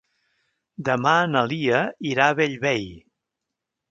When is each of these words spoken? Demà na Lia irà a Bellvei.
Demà 0.87 1.11
na 1.33 1.43
Lia 1.51 1.83
irà 2.13 2.31
a 2.31 2.37
Bellvei. 2.41 2.87